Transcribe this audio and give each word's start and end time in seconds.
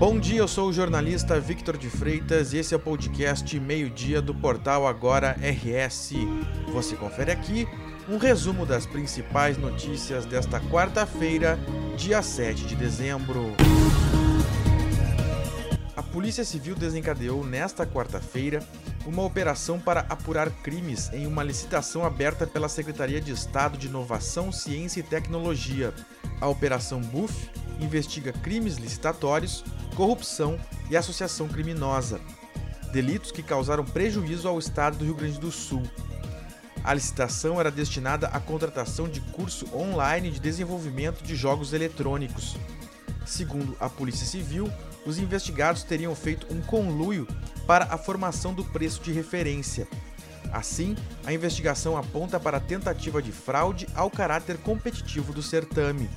Bom 0.00 0.18
dia, 0.18 0.38
eu 0.38 0.48
sou 0.48 0.70
o 0.70 0.72
jornalista 0.72 1.38
Victor 1.38 1.76
de 1.76 1.90
Freitas 1.90 2.54
e 2.54 2.56
esse 2.56 2.72
é 2.72 2.76
o 2.78 2.80
podcast 2.80 3.60
Meio-Dia 3.60 4.22
do 4.22 4.34
portal 4.34 4.86
Agora 4.86 5.36
RS. 5.42 6.14
Você 6.72 6.96
confere 6.96 7.30
aqui 7.30 7.68
um 8.08 8.16
resumo 8.16 8.64
das 8.64 8.86
principais 8.86 9.58
notícias 9.58 10.24
desta 10.24 10.58
quarta-feira, 10.58 11.58
dia 11.98 12.22
7 12.22 12.64
de 12.64 12.76
dezembro. 12.76 13.52
A 15.94 16.02
Polícia 16.02 16.46
Civil 16.46 16.74
desencadeou 16.76 17.44
nesta 17.44 17.84
quarta-feira 17.84 18.66
uma 19.04 19.22
operação 19.22 19.78
para 19.78 20.00
apurar 20.08 20.48
crimes 20.48 21.12
em 21.12 21.26
uma 21.26 21.42
licitação 21.42 22.06
aberta 22.06 22.46
pela 22.46 22.70
Secretaria 22.70 23.20
de 23.20 23.32
Estado 23.32 23.76
de 23.76 23.88
Inovação, 23.88 24.50
Ciência 24.50 25.00
e 25.00 25.02
Tecnologia. 25.02 25.92
A 26.40 26.48
Operação 26.48 27.02
BUF 27.02 27.50
investiga 27.78 28.32
crimes 28.32 28.76
licitatórios, 28.76 29.64
corrupção 30.00 30.58
e 30.88 30.96
associação 30.96 31.46
criminosa, 31.46 32.22
delitos 32.90 33.30
que 33.30 33.42
causaram 33.42 33.84
prejuízo 33.84 34.48
ao 34.48 34.58
Estado 34.58 34.96
do 34.96 35.04
Rio 35.04 35.14
Grande 35.14 35.38
do 35.38 35.52
Sul. 35.52 35.82
A 36.82 36.94
licitação 36.94 37.60
era 37.60 37.70
destinada 37.70 38.28
à 38.28 38.40
contratação 38.40 39.06
de 39.06 39.20
curso 39.20 39.66
online 39.76 40.30
de 40.30 40.40
desenvolvimento 40.40 41.22
de 41.22 41.36
jogos 41.36 41.74
eletrônicos. 41.74 42.56
Segundo 43.26 43.76
a 43.78 43.90
Polícia 43.90 44.26
Civil, 44.26 44.72
os 45.04 45.18
investigados 45.18 45.82
teriam 45.82 46.14
feito 46.14 46.46
um 46.50 46.62
conluio 46.62 47.28
para 47.66 47.84
a 47.84 47.98
formação 47.98 48.54
do 48.54 48.64
preço 48.64 49.02
de 49.02 49.12
referência. 49.12 49.86
Assim, 50.50 50.96
a 51.26 51.32
investigação 51.34 51.94
aponta 51.94 52.40
para 52.40 52.56
a 52.56 52.60
tentativa 52.60 53.20
de 53.20 53.32
fraude 53.32 53.86
ao 53.94 54.10
caráter 54.10 54.56
competitivo 54.56 55.34
do 55.34 55.42
certame 55.42 56.08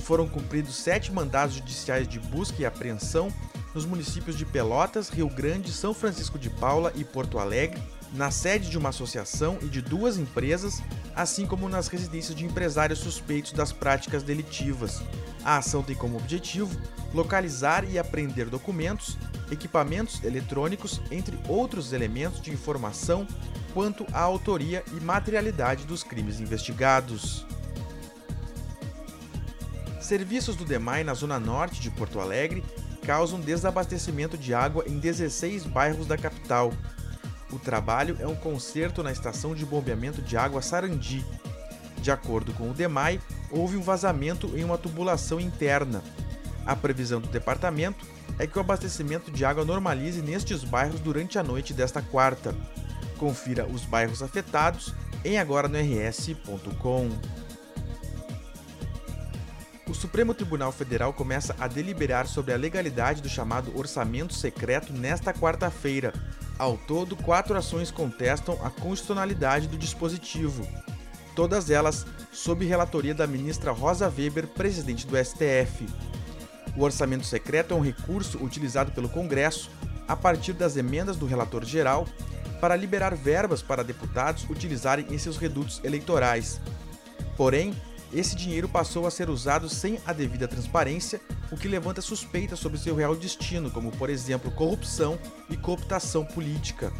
foram 0.00 0.28
cumpridos 0.28 0.76
sete 0.76 1.12
mandados 1.12 1.54
judiciais 1.54 2.08
de 2.08 2.18
busca 2.18 2.60
e 2.60 2.66
apreensão 2.66 3.32
nos 3.74 3.84
municípios 3.84 4.36
de 4.36 4.44
Pelotas, 4.44 5.08
Rio 5.08 5.28
Grande, 5.28 5.72
São 5.72 5.94
Francisco 5.94 6.38
de 6.38 6.50
Paula 6.50 6.92
e 6.96 7.04
Porto 7.04 7.38
Alegre, 7.38 7.80
na 8.12 8.30
sede 8.30 8.68
de 8.68 8.76
uma 8.76 8.88
associação 8.88 9.58
e 9.62 9.66
de 9.66 9.80
duas 9.80 10.18
empresas, 10.18 10.82
assim 11.14 11.46
como 11.46 11.68
nas 11.68 11.86
residências 11.86 12.34
de 12.34 12.44
empresários 12.44 12.98
suspeitos 12.98 13.52
das 13.52 13.72
práticas 13.72 14.22
delitivas. 14.22 15.00
A 15.44 15.58
ação 15.58 15.82
tem 15.82 15.94
como 15.94 16.16
objetivo 16.16 16.76
localizar 17.14 17.88
e 17.88 17.98
apreender 17.98 18.46
documentos, 18.46 19.16
equipamentos 19.50 20.22
eletrônicos, 20.24 21.00
entre 21.10 21.38
outros 21.48 21.92
elementos 21.92 22.40
de 22.40 22.50
informação 22.50 23.26
quanto 23.72 24.04
à 24.12 24.20
autoria 24.20 24.84
e 24.92 25.00
materialidade 25.00 25.86
dos 25.86 26.02
crimes 26.02 26.40
investigados. 26.40 27.46
Serviços 30.10 30.56
do 30.56 30.64
DEMAI 30.64 31.04
na 31.04 31.14
zona 31.14 31.38
norte 31.38 31.80
de 31.80 31.88
Porto 31.88 32.18
Alegre 32.18 32.64
causam 33.06 33.38
desabastecimento 33.38 34.36
de 34.36 34.52
água 34.52 34.82
em 34.84 34.98
16 34.98 35.66
bairros 35.66 36.04
da 36.04 36.18
capital. 36.18 36.72
O 37.52 37.60
trabalho 37.60 38.16
é 38.18 38.26
um 38.26 38.34
conserto 38.34 39.04
na 39.04 39.12
estação 39.12 39.54
de 39.54 39.64
bombeamento 39.64 40.20
de 40.20 40.36
água 40.36 40.62
Sarandi. 40.62 41.24
De 41.98 42.10
acordo 42.10 42.52
com 42.54 42.68
o 42.68 42.74
DEMAI, 42.74 43.20
houve 43.52 43.76
um 43.76 43.82
vazamento 43.82 44.50
em 44.56 44.64
uma 44.64 44.76
tubulação 44.76 45.38
interna. 45.38 46.02
A 46.66 46.74
previsão 46.74 47.20
do 47.20 47.28
departamento 47.28 48.04
é 48.36 48.48
que 48.48 48.58
o 48.58 48.60
abastecimento 48.60 49.30
de 49.30 49.44
água 49.44 49.64
normalize 49.64 50.20
nestes 50.20 50.64
bairros 50.64 50.98
durante 50.98 51.38
a 51.38 51.42
noite 51.44 51.72
desta 51.72 52.02
quarta. 52.02 52.52
Confira 53.16 53.64
os 53.64 53.84
bairros 53.84 54.24
afetados 54.24 54.92
em 55.24 55.38
agora 55.38 55.68
no 55.68 55.78
rs.com 55.78 57.10
o 59.90 59.94
Supremo 59.94 60.32
Tribunal 60.32 60.70
Federal 60.70 61.12
começa 61.12 61.54
a 61.58 61.66
deliberar 61.66 62.28
sobre 62.28 62.54
a 62.54 62.56
legalidade 62.56 63.20
do 63.20 63.28
chamado 63.28 63.76
orçamento 63.76 64.32
secreto 64.32 64.92
nesta 64.92 65.34
quarta-feira. 65.34 66.14
Ao 66.56 66.76
todo, 66.76 67.16
quatro 67.16 67.56
ações 67.56 67.90
contestam 67.90 68.56
a 68.64 68.70
constitucionalidade 68.70 69.66
do 69.66 69.76
dispositivo. 69.76 70.64
Todas 71.34 71.70
elas 71.70 72.06
sob 72.30 72.64
relatoria 72.64 73.14
da 73.14 73.26
ministra 73.26 73.72
Rosa 73.72 74.08
Weber, 74.16 74.46
presidente 74.46 75.08
do 75.08 75.16
STF. 75.16 75.88
O 76.76 76.84
orçamento 76.84 77.26
secreto 77.26 77.74
é 77.74 77.76
um 77.76 77.82
recurso 77.82 78.38
utilizado 78.38 78.92
pelo 78.92 79.08
Congresso, 79.08 79.72
a 80.06 80.14
partir 80.14 80.52
das 80.52 80.76
emendas 80.76 81.16
do 81.16 81.26
relator 81.26 81.64
geral, 81.64 82.06
para 82.60 82.76
liberar 82.76 83.16
verbas 83.16 83.60
para 83.60 83.82
deputados 83.82 84.46
utilizarem 84.48 85.06
em 85.10 85.18
seus 85.18 85.36
redutos 85.36 85.80
eleitorais. 85.82 86.60
Porém, 87.36 87.74
esse 88.12 88.34
dinheiro 88.34 88.68
passou 88.68 89.06
a 89.06 89.10
ser 89.10 89.30
usado 89.30 89.68
sem 89.68 89.98
a 90.04 90.12
devida 90.12 90.48
transparência, 90.48 91.20
o 91.50 91.56
que 91.56 91.68
levanta 91.68 92.00
suspeitas 92.00 92.58
sobre 92.58 92.78
seu 92.78 92.94
real 92.94 93.14
destino, 93.14 93.70
como 93.70 93.92
por 93.92 94.10
exemplo 94.10 94.50
corrupção 94.50 95.18
e 95.48 95.56
cooptação 95.56 96.24
política. 96.24 96.92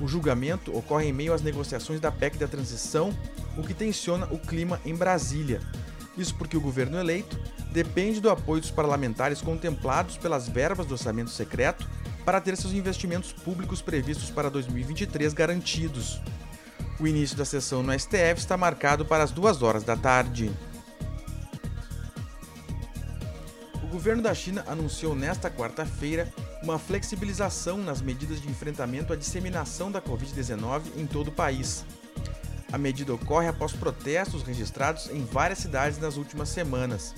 O 0.00 0.08
julgamento 0.08 0.76
ocorre 0.76 1.06
em 1.06 1.12
meio 1.12 1.32
às 1.32 1.40
negociações 1.40 2.00
da 2.00 2.10
PEC 2.10 2.36
da 2.36 2.48
transição, 2.48 3.16
o 3.56 3.62
que 3.62 3.72
tensiona 3.72 4.26
o 4.30 4.38
clima 4.38 4.80
em 4.84 4.94
Brasília. 4.94 5.60
Isso 6.16 6.34
porque 6.34 6.56
o 6.56 6.60
governo 6.60 6.98
eleito 6.98 7.38
depende 7.72 8.20
do 8.20 8.30
apoio 8.30 8.60
dos 8.60 8.70
parlamentares 8.70 9.40
contemplados 9.40 10.16
pelas 10.16 10.48
verbas 10.48 10.86
do 10.86 10.92
orçamento 10.92 11.30
secreto 11.30 11.88
para 12.24 12.40
ter 12.40 12.56
seus 12.56 12.72
investimentos 12.72 13.32
públicos 13.32 13.82
previstos 13.82 14.30
para 14.30 14.50
2023 14.50 15.32
garantidos. 15.32 16.20
O 17.00 17.08
início 17.08 17.36
da 17.36 17.44
sessão 17.44 17.82
no 17.82 17.92
STF 17.98 18.34
está 18.36 18.56
marcado 18.56 19.04
para 19.04 19.24
as 19.24 19.32
duas 19.32 19.62
horas 19.62 19.82
da 19.82 19.96
tarde. 19.96 20.52
O 23.82 23.86
governo 23.88 24.22
da 24.22 24.32
China 24.32 24.64
anunciou 24.68 25.14
nesta 25.14 25.50
quarta-feira 25.50 26.32
uma 26.62 26.78
flexibilização 26.78 27.78
nas 27.78 28.00
medidas 28.00 28.40
de 28.40 28.48
enfrentamento 28.48 29.12
à 29.12 29.16
disseminação 29.16 29.90
da 29.90 30.00
Covid-19 30.00 30.82
em 30.96 31.04
todo 31.04 31.28
o 31.28 31.32
país. 31.32 31.84
A 32.72 32.78
medida 32.78 33.12
ocorre 33.12 33.48
após 33.48 33.72
protestos 33.72 34.42
registrados 34.42 35.10
em 35.10 35.24
várias 35.24 35.58
cidades 35.58 35.98
nas 35.98 36.16
últimas 36.16 36.48
semanas. 36.48 37.14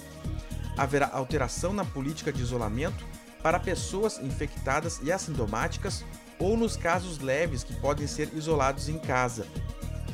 Haverá 0.77 1.11
alteração 1.13 1.73
na 1.73 1.85
política 1.85 2.33
de 2.33 2.43
isolamento 2.43 3.05
para 3.47 3.61
pessoas 3.61 4.19
infectadas 4.19 4.99
e 5.05 5.13
assintomáticas 5.13 6.05
ou 6.37 6.57
nos 6.57 6.77
casos 6.77 7.21
leves 7.21 7.63
que 7.63 7.73
podem 7.75 8.05
ser 8.05 8.29
isolados 8.35 8.89
em 8.89 8.99
casa. 8.99 9.47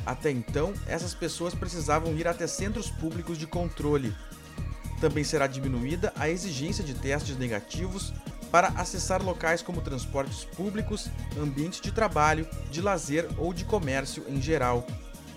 Até 0.05 0.29
então, 0.29 0.71
essas 0.85 1.15
pessoas 1.15 1.55
precisavam 1.55 2.13
ir 2.15 2.27
até 2.27 2.45
centros 2.45 2.91
públicos 2.91 3.39
de 3.39 3.47
controle. 3.47 4.15
Também 5.01 5.23
será 5.23 5.47
diminuída 5.47 6.13
a 6.15 6.29
exigência 6.29 6.83
de 6.83 6.93
testes 6.93 7.35
negativos 7.35 8.13
para 8.51 8.67
acessar 8.67 9.23
locais 9.23 9.63
como 9.63 9.81
transportes 9.81 10.45
públicos, 10.45 11.09
ambientes 11.35 11.81
de 11.81 11.91
trabalho, 11.91 12.47
de 12.69 12.81
lazer 12.81 13.27
ou 13.39 13.51
de 13.51 13.65
comércio 13.65 14.23
em 14.29 14.39
geral. 14.39 14.85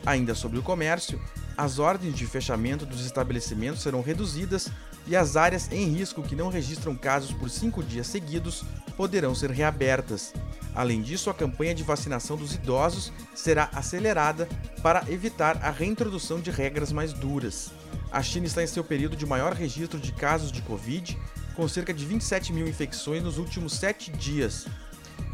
Ainda 0.05 0.35
sobre 0.35 0.59
o 0.59 0.63
comércio, 0.63 1.19
as 1.57 1.79
ordens 1.79 2.15
de 2.15 2.27
fechamento 2.27 2.85
dos 2.85 3.07
estabelecimentos 3.07 3.81
serão 3.81 4.03
reduzidas 4.03 4.71
e 5.07 5.15
as 5.17 5.37
áreas 5.37 5.71
em 5.71 5.87
risco 5.87 6.23
que 6.23 6.37
não 6.37 6.49
registram 6.49 6.95
casos 6.95 7.33
por 7.33 7.49
cinco 7.49 7.83
dias 7.83 8.07
seguidos 8.07 8.65
poderão 8.97 9.35
ser 9.35 9.51
reabertas. 9.51 10.33
Além 10.75 11.01
disso, 11.01 11.31
a 11.31 11.35
campanha 11.35 11.75
de 11.75 11.83
vacinação 11.83 12.37
dos 12.37 12.55
idosos 12.55 13.13
será 13.35 13.71
acelerada 13.73 14.49
para 14.83 15.05
evitar 15.09 15.59
a 15.63 15.71
reintrodução 15.71 16.41
de 16.41 16.51
regras 16.51 16.93
mais 16.93 17.13
duras. 17.13 17.71
A 18.11 18.23
China 18.23 18.47
está 18.47 18.63
em 18.63 18.67
seu 18.67 18.85
período 18.85 19.17
de 19.17 19.25
maior 19.25 19.53
registro 19.53 19.99
de 19.99 20.13
casos 20.13 20.53
de 20.53 20.61
Covid, 20.63 21.19
com 21.55 21.67
cerca 21.67 21.95
de 21.95 22.05
27 22.05 22.53
mil 22.53 22.69
infecções 22.69 23.23
nos 23.23 23.39
últimos 23.39 23.75
sete 23.75 24.11
dias. 24.11 24.67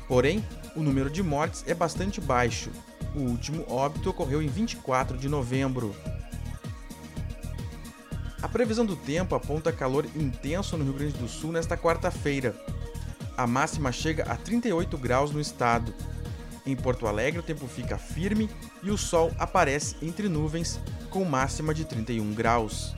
Porém, 0.07 0.45
o 0.77 0.83
número 0.83 1.11
de 1.11 1.23
mortes 1.23 1.65
é 1.67 1.75
bastante 1.75 2.21
baixo. 2.21 2.71
O 3.15 3.21
último 3.21 3.65
óbito 3.69 4.11
ocorreu 4.11 4.41
em 4.41 4.47
24 4.47 5.19
de 5.19 5.29
novembro. 5.29 5.95
Previsão 8.53 8.85
do 8.85 8.95
tempo 8.95 9.35
aponta 9.35 9.73
calor 9.73 10.05
intenso 10.15 10.77
no 10.77 10.85
Rio 10.85 10.93
Grande 10.93 11.17
do 11.17 11.27
Sul 11.27 11.53
nesta 11.53 11.75
quarta-feira. 11.75 12.55
A 13.35 13.47
máxima 13.47 13.91
chega 13.91 14.25
a 14.25 14.37
38 14.37 14.99
graus 14.99 15.31
no 15.31 15.41
estado. 15.41 15.95
Em 16.67 16.77
Porto 16.77 17.07
Alegre, 17.07 17.41
o 17.41 17.43
tempo 17.43 17.67
fica 17.67 17.97
firme 17.97 18.51
e 18.83 18.91
o 18.91 18.99
sol 18.99 19.33
aparece 19.39 19.97
entre 20.03 20.29
nuvens, 20.29 20.79
com 21.09 21.25
máxima 21.25 21.73
de 21.73 21.87
31 21.87 22.35
graus. 22.35 22.95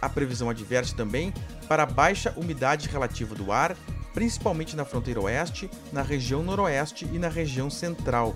A 0.00 0.08
previsão 0.08 0.48
adverte 0.48 0.94
também 0.94 1.34
para 1.68 1.84
baixa 1.84 2.32
umidade 2.34 2.88
relativa 2.88 3.34
do 3.34 3.52
ar, 3.52 3.76
principalmente 4.14 4.74
na 4.74 4.86
fronteira 4.86 5.20
oeste, 5.20 5.70
na 5.92 6.00
região 6.00 6.42
noroeste 6.42 7.04
e 7.12 7.18
na 7.18 7.28
região 7.28 7.68
central. 7.68 8.34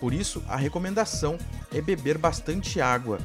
Por 0.00 0.14
isso, 0.14 0.42
a 0.48 0.56
recomendação 0.56 1.36
é 1.70 1.82
beber 1.82 2.16
bastante 2.16 2.80
água. 2.80 3.18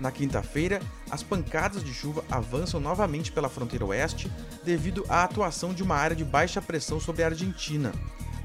Na 0.00 0.10
quinta-feira, 0.10 0.80
as 1.10 1.22
pancadas 1.22 1.84
de 1.84 1.92
chuva 1.92 2.24
avançam 2.30 2.80
novamente 2.80 3.30
pela 3.30 3.50
fronteira 3.50 3.84
oeste 3.84 4.32
devido 4.64 5.04
à 5.10 5.24
atuação 5.24 5.74
de 5.74 5.82
uma 5.82 5.94
área 5.94 6.16
de 6.16 6.24
baixa 6.24 6.62
pressão 6.62 6.98
sobre 6.98 7.22
a 7.22 7.26
Argentina. 7.26 7.92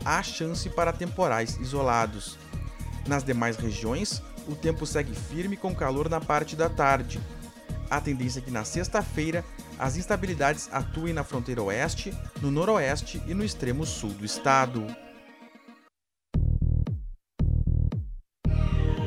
Há 0.04 0.22
chance 0.22 0.70
para 0.70 0.92
temporais 0.92 1.58
isolados. 1.58 2.38
Nas 3.08 3.24
demais 3.24 3.56
regiões, 3.56 4.22
o 4.48 4.56
tempo 4.56 4.86
segue 4.86 5.16
firme 5.16 5.56
com 5.56 5.74
calor 5.74 6.10
na 6.10 6.20
parte 6.20 6.58
da 6.58 6.70
tarde. 6.70 7.22
A 7.90 8.02
tendência 8.02 8.40
é 8.40 8.42
que 8.42 8.52
na 8.52 8.66
sexta-feira 8.66 9.46
as 9.80 9.96
instabilidades 9.96 10.68
atuem 10.74 11.14
na 11.14 11.24
fronteira 11.24 11.64
oeste, 11.64 12.14
no 12.42 12.52
noroeste 12.52 13.22
e 13.28 13.34
no 13.34 13.46
extremo 13.46 13.86
sul 13.86 14.10
do 14.10 14.26
estado. 14.26 14.86